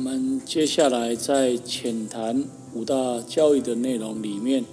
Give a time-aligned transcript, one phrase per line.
[0.00, 2.42] 我们接下来在浅谈
[2.72, 4.64] 五大教育的内容里面，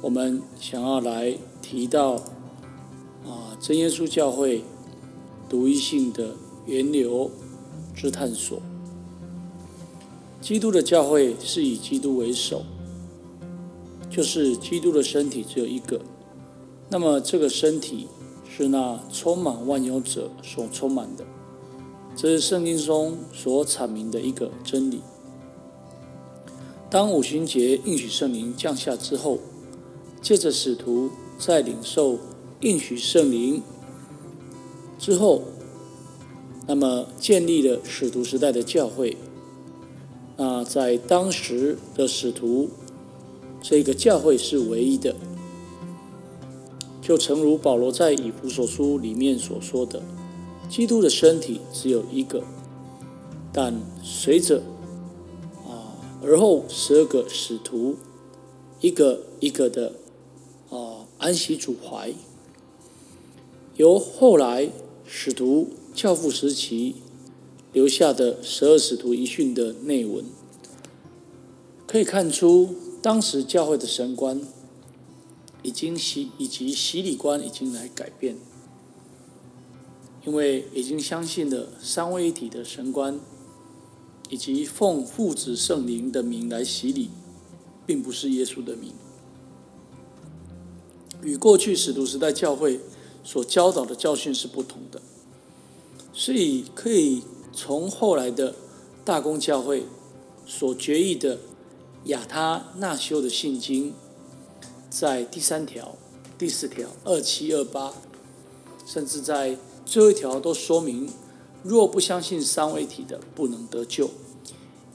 [0.00, 2.12] 我们想要来提到
[3.26, 4.64] 啊，真耶稣教会
[5.46, 6.34] 独一性的
[6.64, 7.30] 源流
[7.94, 8.62] 之探索。
[10.40, 12.62] 基督的教会是以基督为首，
[14.08, 16.00] 就是基督的身体只有一个。
[16.88, 18.08] 那么这个身体
[18.48, 21.26] 是那充满万有者所充满的。
[22.16, 25.00] 这是圣经中所阐明的一个真理。
[26.88, 29.38] 当五旬节应许圣灵降下之后，
[30.22, 32.18] 借着使徒在领受
[32.60, 33.60] 应许圣灵
[34.96, 35.42] 之后，
[36.68, 39.16] 那么建立了使徒时代的教会。
[40.36, 42.68] 那在当时的使徒，
[43.60, 45.16] 这个教会是唯一的，
[47.02, 50.00] 就诚如保罗在以弗所书里面所说的。
[50.74, 52.42] 基督的身体只有一个，
[53.52, 54.60] 但随着
[55.68, 57.94] 啊而后十二个使徒
[58.80, 59.92] 一个一个的
[60.70, 62.12] 啊安息主怀，
[63.76, 64.68] 由后来
[65.06, 66.96] 使徒教父时期
[67.72, 70.24] 留下的十二使徒遗训的内文，
[71.86, 74.40] 可以看出当时教会的神观
[75.62, 78.36] 已经洗以及洗礼观已经来改变。
[80.26, 83.20] 因为已经相信了三位一体的神观，
[84.30, 87.10] 以及奉父子圣灵的名来洗礼，
[87.84, 88.94] 并不是耶稣的名，
[91.22, 92.80] 与过去使徒时代教会
[93.22, 95.02] 所教导的教训是不同的，
[96.14, 98.54] 所以可以从后来的
[99.04, 99.84] 大公教会
[100.46, 101.38] 所决议的
[102.06, 103.92] 亚他那修的信经，
[104.88, 105.98] 在第三条、
[106.38, 107.92] 第四条、二七二八，
[108.86, 109.58] 甚至在。
[109.94, 111.08] 最后一条都说明，
[111.62, 114.10] 若不相信三位体的，不能得救。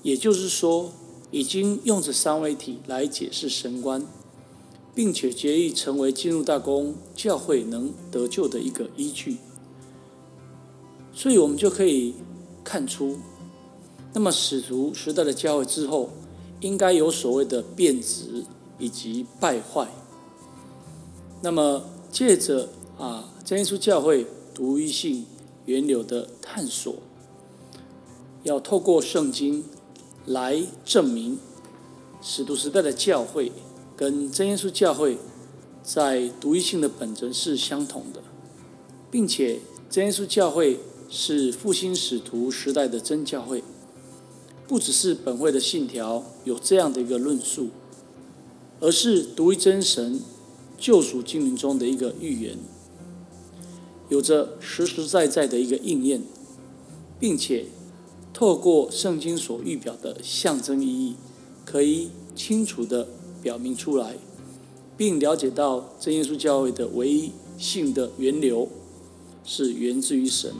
[0.03, 0.91] 也就是说，
[1.31, 4.05] 已经用着三位体来解释神观，
[4.93, 9.37] 并且决议成为进入大公教会能得救的一个依据。
[11.13, 12.15] 所以我们就可以
[12.61, 13.19] 看出，
[14.11, 16.09] 那么使徒时代的教会之后，
[16.59, 18.43] 应该有所谓的变质
[18.77, 19.87] 以及败坏。
[21.41, 22.67] 那么借着
[22.97, 24.27] 啊，真耶稣教会。
[24.53, 25.25] 独一性
[25.65, 26.95] 源流的探索，
[28.43, 29.63] 要透过圣经
[30.25, 31.37] 来证明
[32.21, 33.51] 使徒时代的教会
[33.95, 35.17] 跟真耶稣教会
[35.83, 38.21] 在独一性的本质是相同的，
[39.09, 40.79] 并且真耶稣教会
[41.09, 43.63] 是复兴使徒时代的真教会，
[44.67, 47.69] 不只是本会的信条有这样的一个论述，
[48.79, 50.19] 而是独一真神
[50.77, 52.57] 救赎经灵中的一个预言。
[54.09, 56.23] 有着实实在在的一个应验，
[57.19, 57.67] 并且
[58.33, 61.15] 透过圣经所预表的象征意义，
[61.63, 63.07] 可以清楚的
[63.43, 64.15] 表明出来，
[64.97, 68.67] 并了解到真耶稣教会的唯一性的源流
[69.45, 70.53] 是源自于神。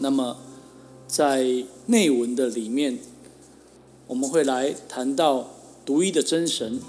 [0.00, 0.38] 那么，
[1.06, 2.98] 在内文的里面，
[4.08, 5.50] 我们会来谈到
[5.86, 6.80] 独一的真神。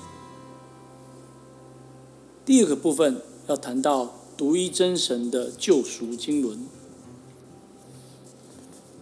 [2.44, 4.16] 第二个部分要谈到。
[4.36, 6.58] 独一真神的救赎经纶。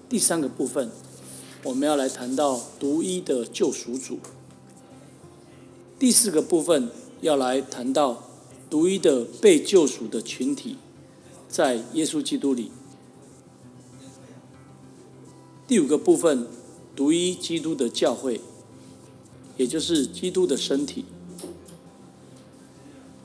[0.09, 0.91] 第三个部分，
[1.63, 4.19] 我们要来谈到独一的救赎主。
[5.97, 6.89] 第四个部分
[7.21, 8.23] 要来谈到
[8.69, 10.75] 独一的被救赎的群体，
[11.47, 12.69] 在耶稣基督里。
[15.65, 16.45] 第五个部分，
[16.93, 18.41] 独一基督的教会，
[19.55, 21.05] 也就是基督的身体。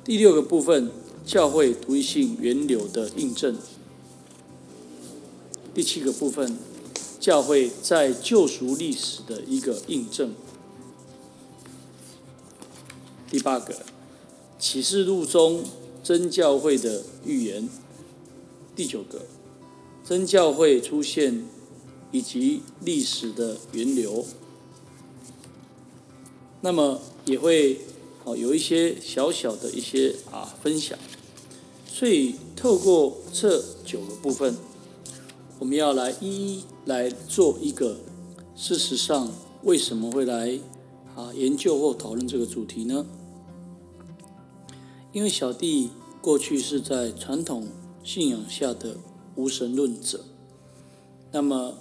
[0.04, 0.88] 第六个部分。
[1.26, 3.56] 教会独一性源流的印证。
[5.74, 6.56] 第七个部分，
[7.18, 10.32] 教会在救赎历史的一个印证。
[13.28, 13.74] 第八个，
[14.56, 15.64] 启示录中
[16.00, 17.68] 真教会的预言。
[18.76, 19.26] 第九个，
[20.04, 21.44] 真教会出现
[22.12, 24.24] 以及历史的源流。
[26.60, 27.80] 那么也会
[28.22, 30.96] 哦有一些小小的一些啊分享。
[31.98, 34.54] 所以，透过这九个部分，
[35.58, 36.28] 我们要来一
[36.58, 37.96] 一来做一个。
[38.54, 39.32] 事实上，
[39.62, 40.60] 为什么会来
[41.14, 43.06] 啊研究或讨论这个主题呢？
[45.14, 45.88] 因为小弟
[46.20, 47.66] 过去是在传统
[48.04, 48.98] 信仰下的
[49.34, 50.20] 无神论者。
[51.32, 51.78] 那么，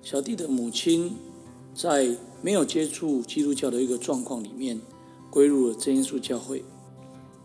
[0.00, 1.16] 小弟的母亲
[1.74, 4.80] 在没有接触基督教的一个状况里面，
[5.30, 6.64] 归入了真耶稣教会。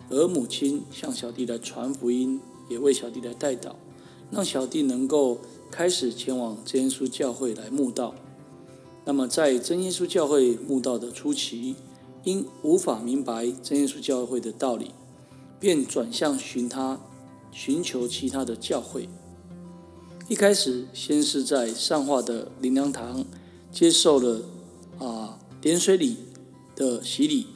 [0.09, 2.39] 而母亲向小弟来传福音，
[2.69, 3.73] 也为小弟来带祷，
[4.31, 5.37] 让小弟能够
[5.69, 8.15] 开始前往真耶稣教会来慕道。
[9.05, 11.75] 那么在真耶稣教会慕道的初期，
[12.23, 14.91] 因无法明白真耶稣教会的道理，
[15.59, 16.99] 便转向寻他，
[17.51, 19.07] 寻求其他的教会。
[20.27, 23.25] 一开始先是在上化的灵粮堂
[23.71, 24.41] 接受了
[24.99, 26.17] 啊点水礼
[26.75, 27.47] 的洗礼，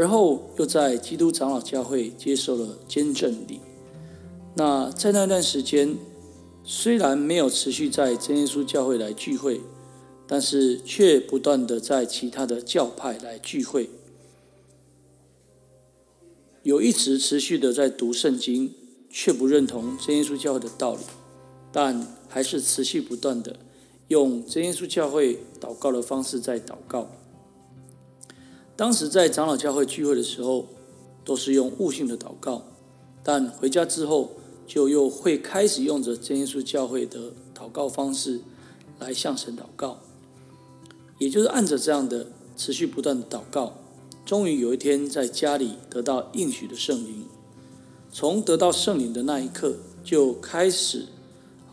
[0.00, 3.60] 而后又在基督长老教会接受了监证礼。
[4.54, 5.94] 那在那段时间，
[6.64, 9.60] 虽然没有持续在真耶稣教会来聚会，
[10.26, 13.90] 但是却不断的在其他的教派来聚会，
[16.62, 18.72] 有一直持续的在读圣经，
[19.10, 21.02] 却不认同真耶稣教会的道理，
[21.70, 23.54] 但还是持续不断的
[24.08, 27.06] 用真耶稣教会祷告的方式在祷告。
[28.80, 30.64] 当时在长老教会聚会的时候，
[31.22, 32.62] 都是用悟性的祷告，
[33.22, 34.30] 但回家之后。
[34.66, 38.40] 就又会开始用着真耶稣教会的祷告方式
[39.00, 39.98] 来向神祷告，
[41.18, 43.72] 也就是按着这样的持续不断的祷告，
[44.24, 47.24] 终于有一天在家里得到应许的圣灵。
[48.12, 49.74] 从得到圣灵的那一刻，
[50.04, 51.06] 就开始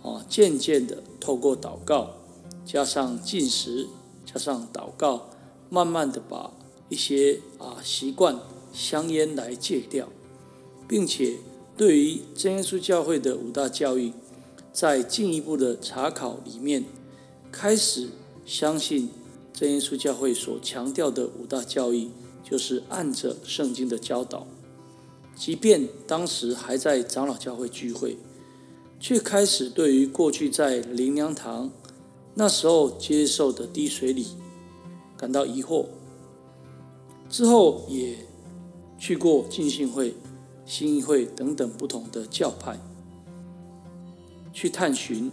[0.01, 2.15] 啊，渐渐的透过祷告，
[2.65, 3.85] 加上进食，
[4.25, 5.29] 加上祷告，
[5.69, 6.51] 慢慢的把
[6.89, 8.39] 一些啊习惯
[8.73, 10.07] 香烟来戒掉，
[10.87, 11.37] 并且。
[11.77, 14.11] 对于真耶稣教会的五大教义，
[14.73, 16.83] 在进一步的查考里面，
[17.51, 18.09] 开始
[18.47, 19.09] 相信
[19.53, 22.09] 真耶稣教会所强调的五大教义，
[22.43, 24.47] 就是按着圣经的教导。
[25.35, 28.17] 即便当时还在长老教会聚会，
[28.99, 31.69] 却开始对于过去在灵粮堂
[32.33, 34.25] 那时候接受的滴水礼
[35.15, 35.85] 感到疑惑。
[37.29, 38.17] 之后也
[38.97, 40.13] 去过浸信会。
[40.69, 42.77] 新议会等等不同的教派，
[44.51, 45.31] 去探寻，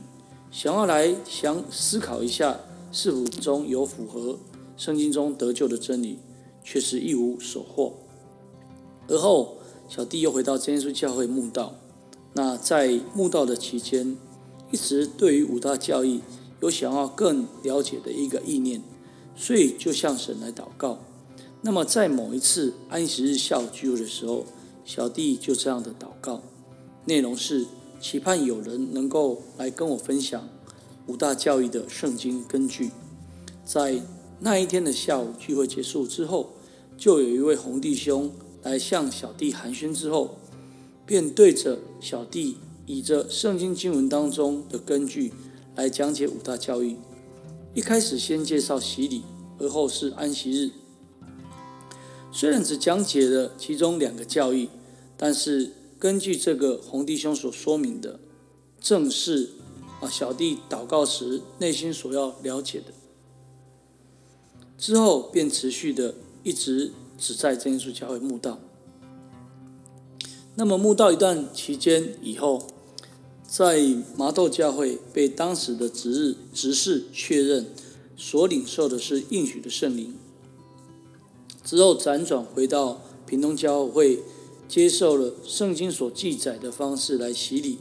[0.52, 2.60] 想要来想思考一下，
[2.92, 4.38] 是否中有符合
[4.76, 6.20] 圣经中得救的真理，
[6.62, 7.94] 却是一无所获。
[9.08, 9.56] 而后，
[9.88, 11.74] 小弟又回到真耶稣教会墓道。
[12.34, 14.16] 那在墓道的期间，
[14.70, 16.20] 一直对于五大教义
[16.60, 18.80] 有想要更了解的一个意念，
[19.34, 21.00] 所以就向神来祷告。
[21.66, 24.44] 那么在某一次安息日下午聚会的时候，
[24.84, 26.42] 小弟就这样的祷告，
[27.06, 27.64] 内容是
[27.98, 30.46] 期盼有人能够来跟我分享
[31.06, 32.90] 五大教义的圣经根据。
[33.64, 34.02] 在
[34.40, 36.50] 那一天的下午聚会结束之后，
[36.98, 38.30] 就有一位红弟兄
[38.62, 40.36] 来向小弟寒暄之后，
[41.06, 45.32] 便对着小弟以着圣经经文当中的根据
[45.74, 46.98] 来讲解五大教义。
[47.72, 49.22] 一开始先介绍洗礼，
[49.58, 50.70] 而后是安息日。
[52.36, 54.68] 虽然只讲解了其中两个教义，
[55.16, 55.70] 但是
[56.00, 58.18] 根据这个红弟兄所说明的，
[58.80, 59.50] 正是
[60.00, 62.86] 啊小弟祷告时内心所要了解的。
[64.76, 68.58] 之后便持续的一直只在真耶稣教会墓道。
[70.56, 72.66] 那么墓道一段期间以后，
[73.46, 73.80] 在
[74.16, 77.66] 麻豆教会被当时的值日执事确认，
[78.16, 80.14] 所领受的是应许的圣灵。
[81.64, 84.20] 之后辗转回到屏东教会，
[84.68, 87.78] 接受了圣经所记载的方式来洗礼，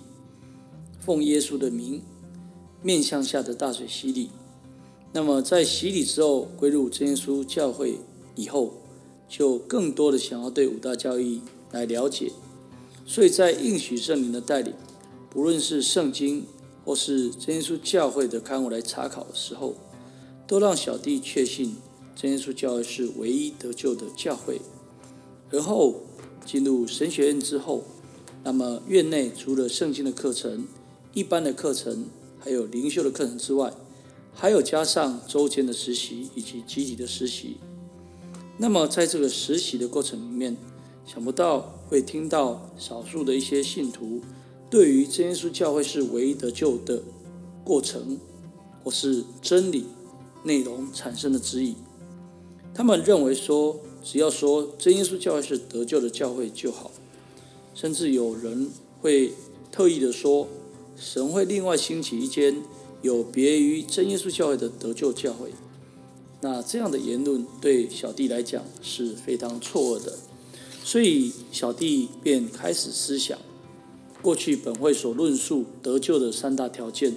[1.02, 2.02] 奉耶稣的名，
[2.82, 4.30] 面向下的大水洗礼。
[5.12, 7.98] 那么在洗礼之后归入真耶稣教会
[8.36, 8.74] 以后，
[9.28, 12.32] 就更多的想要对五大教义来了解，
[13.06, 14.74] 所以在应许圣灵的带领，
[15.30, 16.46] 不论是圣经
[16.86, 19.76] 或是真耶稣教会的刊物来查考的时候，
[20.48, 21.76] 都让小弟确信。
[22.16, 24.62] 真耶稣教会是唯一得救的教会。
[25.52, 26.02] 而后
[26.46, 27.84] 进入神学院之后，
[28.44, 30.66] 那么院内除了圣经的课程、
[31.14, 32.06] 一般的课程，
[32.40, 33.74] 还有灵修的课程之外，
[34.34, 37.58] 还有加上周间的实习以及集体的实习。
[38.58, 40.58] 那么在这个实习的过程里面，
[41.06, 44.22] 想不到会听到少数的一些信徒
[44.70, 47.02] 对于真耶稣教会是唯一得救的
[47.64, 48.18] 过程
[48.84, 49.86] 或是真理
[50.44, 51.76] 内容产生的质疑。
[52.74, 56.92] 他们认为说，只要说真耶稣教会是得救的教会就好，
[57.76, 59.32] 甚至有人会
[59.72, 60.48] 特意的说，
[60.98, 62.64] 神会另外兴起一间
[63.02, 65.52] 有别于真耶稣教会的得救教会。
[66.42, 70.18] 那这样的言论对小弟来讲是非常错愕的，
[70.84, 73.38] 所以小弟便开始思想，
[74.22, 77.16] 过去本会所论述得救的三大条件，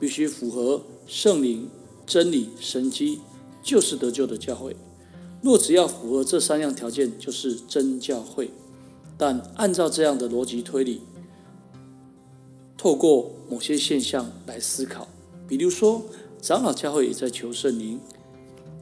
[0.00, 1.68] 必须符合圣灵、
[2.06, 3.20] 真理、神机。
[3.64, 4.76] 就是得救的教会，
[5.42, 8.50] 若只要符合这三样条件，就是真教会。
[9.16, 11.00] 但按照这样的逻辑推理，
[12.76, 15.08] 透过某些现象来思考，
[15.48, 16.02] 比如说
[16.42, 17.98] 长老教会也在求圣灵，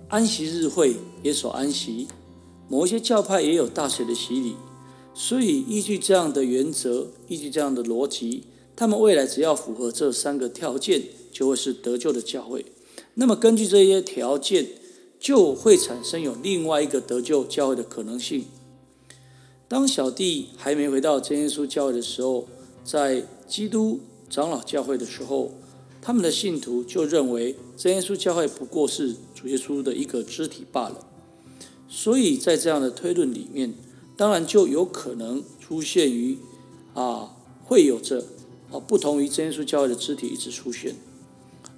[0.08, 2.08] 安息日会也守安息，
[2.68, 4.56] 某一些教派也有大水的洗礼，
[5.14, 12.64] 所以依据这样的原则，依据这样的逻辑，他们未来只要符合这三个条件，就会是得救的教会。
[13.14, 14.66] 那么根据这些条件，
[15.20, 18.44] 就会产生有另外一个得救教会的可能性。
[19.68, 22.46] 当小弟还没回到真耶稣教会的时候，
[22.84, 25.52] 在基督长老教会的时候，
[26.00, 31.06] 他们的信徒就认为真耶稣教会不过是主耶稣的一个肢体罢了。
[31.88, 33.74] 所以在这样的推论里面，
[34.16, 36.38] 当然就有可能出现于
[36.94, 38.24] 啊，会有着
[38.70, 40.96] 啊不同于真耶稣教会的肢体一直出现。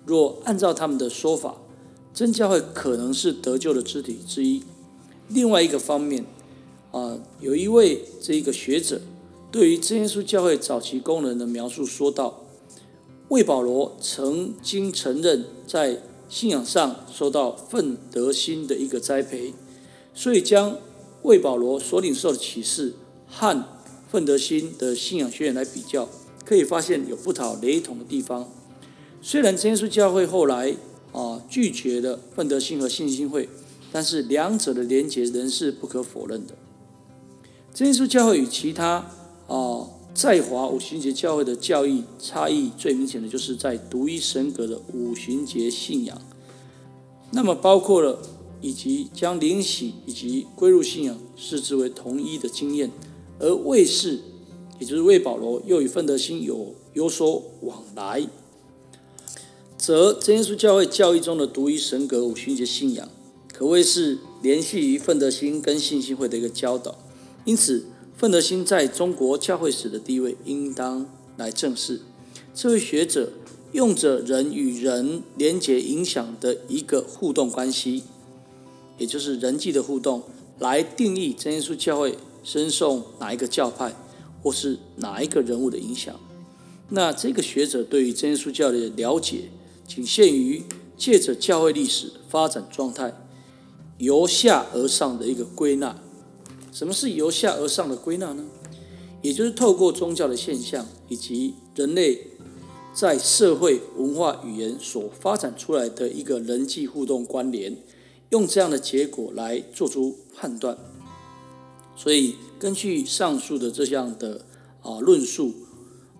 [0.06, 1.56] 若按照他们的说法，
[2.12, 4.62] 真教会可能是得救的肢体之一。
[5.28, 6.24] 另外一个方面，
[6.92, 9.00] 啊，有一位这一个学者
[9.50, 12.42] 对于真耶稣教会早期功能的描述说道：
[13.28, 19.54] 魏保罗曾经承认在信仰上受到奋德心的一个栽培，
[20.14, 20.76] 所以将
[21.22, 22.94] 魏保罗所领受的启示
[23.26, 23.64] 和
[24.10, 26.08] 奋德心的信仰学院来比较，
[26.44, 28.48] 可以发现有不少雷同的地方。
[29.26, 30.76] 虽然真耶稣教会后来
[31.12, 33.48] 啊拒绝了奋德心和信心会，
[33.90, 36.52] 但是两者的连结仍是不可否认的。
[37.72, 39.10] 真耶稣教会与其他
[39.48, 46.20] 啊在华五旬节教会的教义差异最明显的就是在独一神格的五旬节信仰，
[47.30, 48.20] 那么包括了
[48.60, 52.90] 以及将灵洗以及归入信仰视之为同一的经验，
[53.38, 54.20] 而卫士
[54.78, 58.22] 也就是魏保罗又与奋德心有有所往来。
[59.86, 63.06] 则真耶稣教会教义中的独一神格五旬节信仰，
[63.52, 66.96] 可谓是联系于奋德心跟信心会的一个教导。
[67.44, 67.84] 因此，
[68.16, 72.00] 奋德心在中国教会史的地位应当来正视。
[72.54, 73.30] 这位学者
[73.72, 78.04] 用着人与人连结影响的一个互动关系，
[78.96, 80.22] 也就是人际的互动，
[80.58, 83.94] 来定义真耶稣教会深受哪一个教派
[84.42, 86.18] 或是哪一个人物的影响。
[86.88, 89.50] 那这个学者对于真耶稣教的了解。
[89.86, 90.62] 仅限于
[90.96, 93.14] 借着教会历史发展状态，
[93.98, 96.00] 由下而上的一个归纳。
[96.72, 98.44] 什么是由下而上的归纳呢？
[99.22, 102.26] 也就是透过宗教的现象以及人类
[102.94, 107.76] 在社会、文化、语言所发展出来的一个人际互动关联，
[108.30, 110.78] 用这样的结果来做出判断。
[111.96, 114.44] 所以，根据上述的这样的
[114.82, 115.54] 啊论述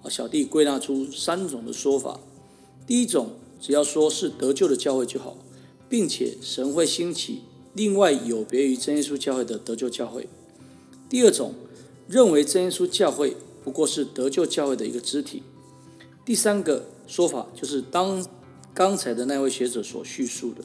[0.03, 2.21] 啊，小弟归纳出三种的说法。
[2.87, 3.31] 第一种。
[3.65, 5.39] 只要说是得救的教会就好，
[5.89, 7.41] 并且神会兴起
[7.73, 10.29] 另外有别于真耶稣教会的得救教会。
[11.09, 11.55] 第二种
[12.07, 15.43] 认为真耶稣教会不过是得救教会的一个肢体。
[16.27, 18.23] 第三个说法就是当
[18.75, 20.63] 刚才的那位学者所叙述的，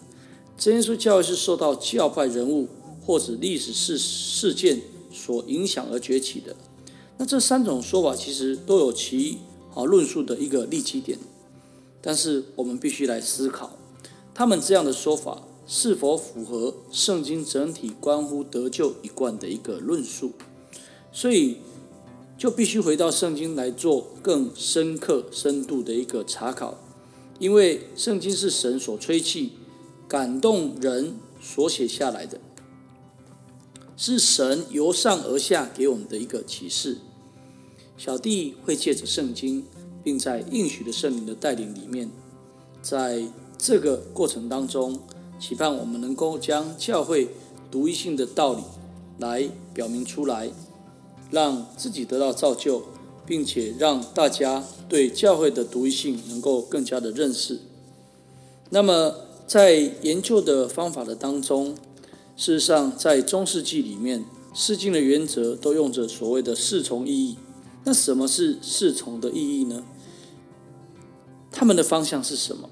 [0.58, 2.68] 真耶稣教会是受到教派人物
[3.06, 6.54] 或者历史事事件所影响而崛起的。
[7.18, 9.38] 那这三种说法其实都有其
[9.70, 11.18] 好论述的一个立基点。
[12.02, 13.78] 但是我们必须来思考，
[14.34, 20.32] 他们这样的说法是否符合圣经整体关乎得救一贯的一个论述？
[21.12, 21.58] 所以
[22.38, 26.78] 就必须回到圣经来做更深刻、深度的一个查考，
[27.38, 29.54] 因为圣经是神所吹气、
[30.08, 32.40] 感动人所写下来的，
[33.98, 37.00] 是神由上而下给我们的一个启示。
[37.98, 39.66] 小弟会借着圣经。
[40.04, 42.10] 并在应许的圣灵的带领里面，
[42.82, 43.24] 在
[43.58, 45.00] 这个过程当中，
[45.40, 47.30] 期盼我们能够将教会
[47.70, 48.64] 独一性的道理
[49.18, 50.50] 来表明出来，
[51.30, 52.84] 让自己得到造就，
[53.26, 57.60] 并且让大家对教会的独一性能够更加的认识。
[58.70, 59.16] 那么，
[59.46, 61.76] 在研究的方法的当中，
[62.38, 67.36] 事实上在中世纪里面，释经的原则都用着所谓的四重意义。
[67.86, 69.84] 那什么是侍从的意义呢？
[71.52, 72.70] 他们的方向是什么？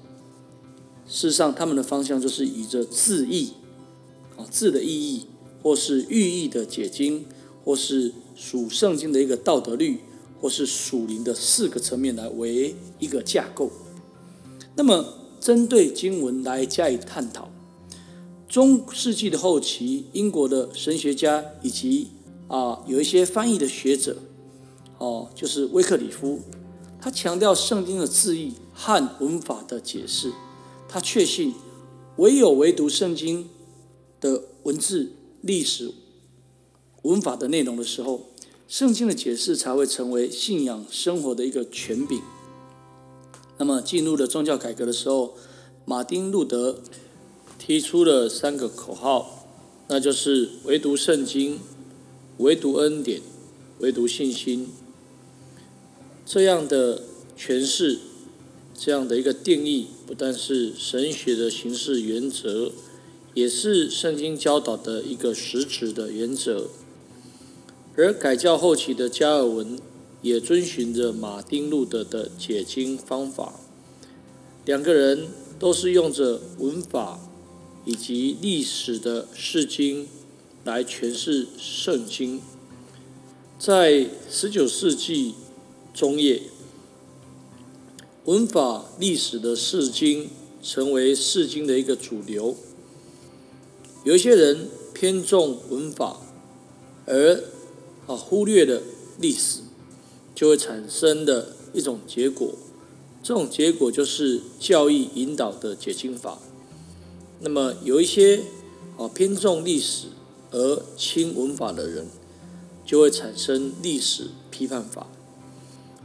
[1.06, 3.54] 事实上，他们的方向就是以着字义
[4.36, 5.26] 啊字的意义，
[5.62, 7.24] 或是寓意的解经，
[7.64, 10.00] 或是属圣经的一个道德律，
[10.40, 13.72] 或是属灵的四个层面来为一个架构。
[14.76, 17.50] 那么，针对经文来加以探讨。
[18.46, 22.08] 中世纪的后期，英国的神学家以及
[22.46, 24.18] 啊有一些翻译的学者。
[24.98, 26.40] 哦，就是威克里夫，
[27.00, 30.32] 他强调圣经的字义和文法的解释，
[30.88, 31.54] 他确信
[32.16, 33.48] 唯有唯独圣经
[34.20, 35.92] 的文字、历史、
[37.02, 38.26] 文法的内容的时候，
[38.66, 42.20] 圣经的解释才会成为信仰生活的一个权柄。
[43.56, 45.34] 那么进入了宗教改革的时候，
[45.84, 46.80] 马丁路德
[47.56, 49.46] 提出了三个口号，
[49.86, 51.60] 那就是唯独圣经、
[52.38, 53.22] 唯独恩典、
[53.78, 54.68] 唯独信心。
[56.30, 57.04] 这样的
[57.38, 58.00] 诠释，
[58.78, 62.70] 这样的一个定义，不但是神学的形式原则，
[63.32, 66.68] 也是圣经教导的一个实质的原则。
[67.96, 69.78] 而改教后期的加尔文
[70.20, 73.58] 也遵循着马丁路德的解经方法，
[74.66, 77.18] 两个人都是用着文法
[77.86, 80.06] 以及历史的释经
[80.62, 82.42] 来诠释圣经，
[83.58, 85.32] 在十九世纪。
[85.98, 86.42] 中叶，
[88.24, 90.30] 文法历史的释经
[90.62, 92.54] 成为释经的一个主流。
[94.04, 96.20] 有一些人偏重文法，
[97.04, 97.42] 而
[98.06, 98.80] 啊忽略了
[99.18, 99.62] 历史，
[100.36, 102.52] 就会产生的一种结果。
[103.20, 106.38] 这种结果就是教义引导的解经法。
[107.40, 108.44] 那么有一些
[108.96, 110.06] 啊偏重历史
[110.52, 112.06] 而轻文法的人，
[112.86, 115.08] 就会产生历史批判法。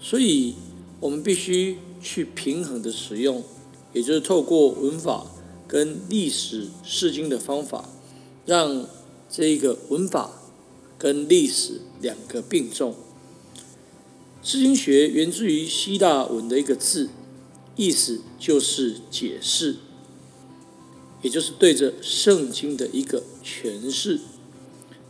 [0.06, 0.56] 所以，
[1.00, 3.42] 我们必须去平衡的使用，
[3.94, 5.26] 也就是透过文法
[5.66, 7.90] 跟历史释经的方法，
[8.46, 8.86] 让
[9.30, 10.42] 这个文法
[10.98, 12.94] 跟历史两个并重。
[14.44, 17.08] 释经学源自于希腊文的一个字，
[17.78, 19.78] 意思就是解释，
[21.22, 24.20] 也就是对着圣经的一个诠释。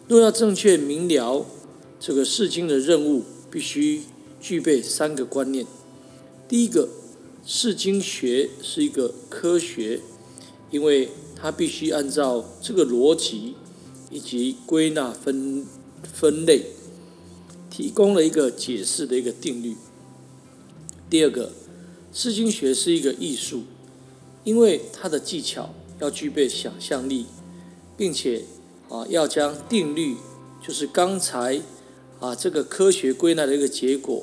[0.07, 1.47] 若要正确明了
[1.99, 4.03] 这个释经的任务，必须。
[4.43, 5.65] 具备三个观念。
[6.49, 6.89] 第一个，
[7.45, 10.01] 释经学是一个科学，
[10.69, 13.55] 因为它必须按照这个逻辑
[14.11, 15.65] 以及归纳分
[16.03, 16.65] 分类，
[17.69, 19.77] 提供了一个解释的一个定律。
[21.09, 21.53] 第二个，
[22.13, 23.63] 释经学是一个艺术，
[24.43, 27.27] 因为它的技巧要具备想象力，
[27.95, 28.43] 并且
[28.89, 30.17] 啊要将定律，
[30.61, 31.61] 就是刚才
[32.19, 34.21] 啊这个科学归纳的一个结果。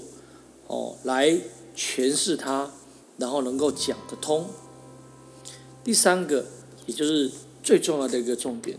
[0.70, 1.36] 哦，来
[1.76, 2.70] 诠释它，
[3.16, 4.48] 然后能够讲得通。
[5.82, 6.46] 第三个，
[6.86, 7.28] 也就是
[7.60, 8.78] 最重要的一个重点，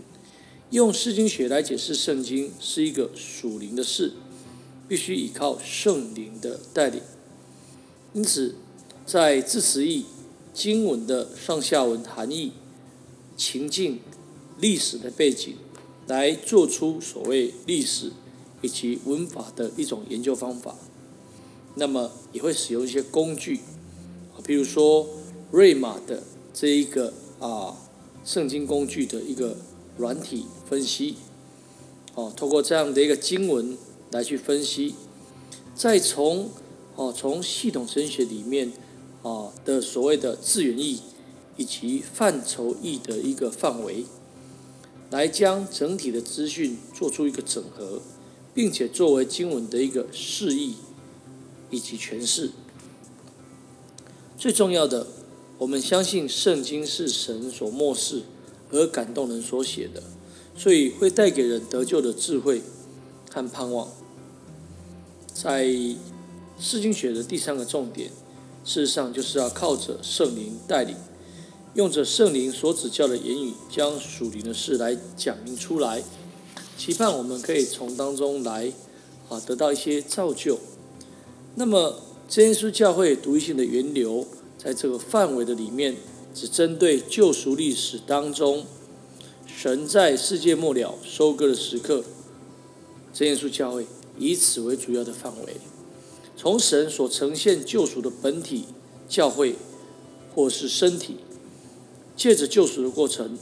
[0.69, 4.13] 用释经学来解释圣经是一个属灵的事，
[4.87, 7.01] 必须依靠圣灵的带领。
[8.13, 8.55] 因此，
[9.05, 10.05] 在字词义、
[10.53, 12.53] 经文的上下文含义、
[13.35, 13.99] 情境、
[14.61, 15.55] 历史的背景，
[16.07, 18.13] 来做出所谓历史
[18.61, 20.77] 以及文法的一种研究方法。
[21.75, 23.61] 那么也会使用一些工具，
[24.45, 25.07] 比如说
[25.51, 26.21] 瑞玛的
[26.53, 27.77] 这一个啊
[28.25, 29.55] 圣经工具的一个
[29.97, 31.15] 软体分析，
[32.13, 33.77] 哦，通过这样的一个经文
[34.11, 34.95] 来去分析，
[35.73, 36.49] 再从
[36.95, 38.73] 哦从系统神学里面
[39.23, 41.01] 啊的所谓的字源义
[41.55, 44.05] 以及范畴义的一个范围，
[45.09, 48.01] 来将整体的资讯做出一个整合，
[48.53, 50.75] 并且作为经文的一个释义。
[51.71, 52.51] 以及诠释。
[54.37, 55.07] 最重要的，
[55.57, 58.23] 我们相信圣经是神所漠视
[58.71, 60.01] 而感动人所写的，
[60.55, 62.61] 所以会带给人得救的智慧
[63.31, 63.87] 和盼望。
[65.33, 65.65] 在
[66.59, 68.09] 释经学的第三个重点，
[68.65, 70.95] 事实上就是要靠着圣灵带领，
[71.75, 76.03] 用着圣灵所指教的言语，将属灵的事来讲明出来，
[76.77, 78.73] 期盼我们可以从当中来
[79.29, 80.59] 啊得到一些造就。
[81.55, 84.25] 那么，真耶稣教会独一性的源流，
[84.57, 85.97] 在这个范围的里面，
[86.33, 88.65] 只针对救赎历史当中，
[89.45, 92.03] 神在世界末了收割的时刻，
[93.13, 93.85] 真耶稣教会
[94.17, 95.57] 以此为主要的范围，
[96.37, 98.63] 从神所呈现救赎的本体
[99.09, 99.55] 教会，
[100.33, 101.17] 或是身体，
[102.15, 103.37] 借着救赎的过程，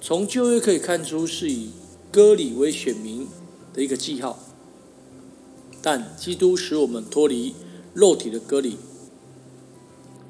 [0.00, 1.70] 从旧约可以看出是以
[2.10, 3.28] 割礼为选民
[3.72, 4.42] 的一个记号。
[5.86, 7.54] 但基督使我们脱离
[7.94, 8.76] 肉体的割礼。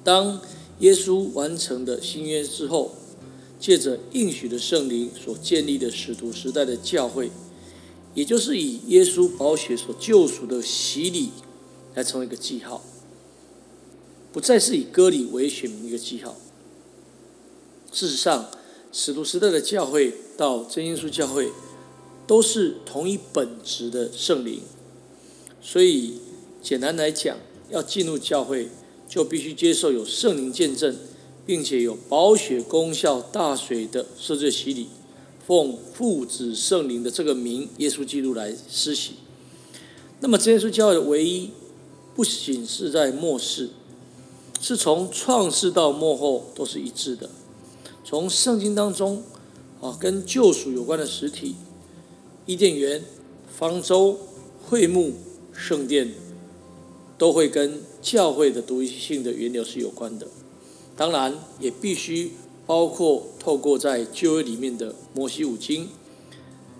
[0.04, 0.38] 当
[0.80, 2.94] 耶稣完成的新约之后，
[3.58, 7.30] 借着应许的圣灵所建立的使徒时代的教会，
[8.12, 11.30] 也就是以耶稣宝血所救赎的洗礼
[11.94, 12.84] 来成为一个记号，
[14.34, 16.36] 不再是以割礼为选民的一个记号。
[17.90, 18.50] 事实上，
[18.92, 21.50] 使徒时代的教会到真耶稣教会，
[22.26, 24.60] 都是同一本质的圣灵。
[25.68, 26.14] 所以，
[26.62, 27.36] 简单来讲，
[27.70, 28.68] 要进入教会，
[29.08, 30.96] 就必须接受有圣灵见证，
[31.44, 34.86] 并且有保血功效大水的赦罪洗礼，
[35.44, 39.14] 奉父子圣灵的这个名，耶稣基督来施洗。
[40.20, 41.50] 那么，这耶稣教会的唯一，
[42.14, 43.70] 不仅是在末世，
[44.60, 47.28] 是从创世到末后都是一致的。
[48.04, 49.24] 从圣经当中
[49.80, 51.56] 啊，跟救赎有关的实体，
[52.46, 53.02] 伊甸园、
[53.58, 54.16] 方舟、
[54.64, 55.12] 会幕、
[55.56, 56.12] 圣殿，
[57.18, 60.28] 都会跟教会的独一性的源流是有关的。
[60.96, 62.32] 当然，也必须
[62.66, 65.88] 包括透过在旧约里面的摩西五经、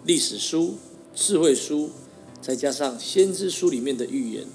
[0.04, 0.74] 历史书、
[1.14, 1.90] 智慧书，
[2.40, 4.46] 再加上先知书里面的预言。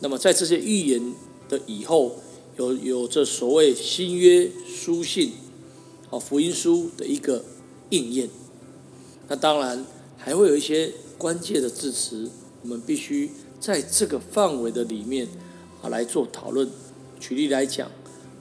[0.00, 1.14] 那么，在这些预言
[1.48, 2.16] 的以后，
[2.56, 5.32] 有有着所谓新约书信，
[6.10, 7.44] 啊福音书的一个
[7.90, 8.28] 应验。
[9.28, 12.28] 那当然还会有一些关键的字词，
[12.62, 15.28] 我们必须在这个范围的里面
[15.82, 16.68] 啊来做讨论。
[17.20, 17.90] 举例来讲，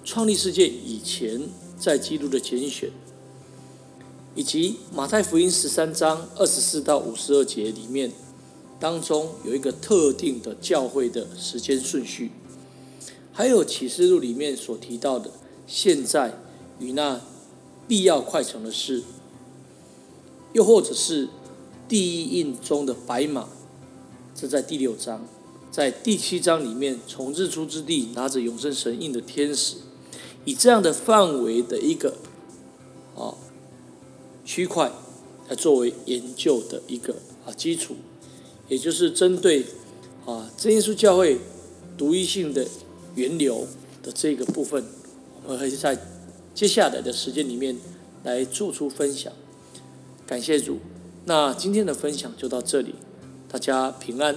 [0.03, 2.89] 创立世界以前，在基督的拣选，
[4.35, 8.11] 以及马太福音十三章二十四到五十二节里面。
[8.79, 12.31] 当中有一个特定的教会的时间顺序，
[13.31, 15.29] 还有启示录里面所提到的
[15.67, 16.33] 现在
[16.79, 17.21] 与那
[17.87, 19.03] 必要快成的事，
[20.53, 21.29] 又或者是
[21.87, 23.47] 第一印中的白马，
[24.41, 25.23] 这在第六章，
[25.69, 29.75] 在第七章里面从日出之地拿着永生神印的天使，
[30.45, 32.15] 以这样的范围的一个
[33.15, 33.37] 啊
[34.43, 34.91] 区块
[35.47, 37.95] 来作为研究的一个啊基础。
[38.67, 39.63] 也就是针对
[40.25, 41.37] 啊真耶稣教会
[41.95, 42.65] 独一性的
[43.13, 43.67] 源流
[44.01, 44.83] 的这个部分，
[45.45, 45.95] 我们会在
[46.55, 47.77] 接下来的时间里面
[48.23, 49.31] 来做出分享。
[50.25, 50.79] 感谢主，
[51.25, 52.95] 那今天的分享就到这里，
[53.51, 54.33] 大家平安，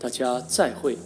[0.00, 0.98] 大家再会。